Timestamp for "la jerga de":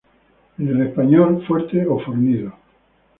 0.79-1.15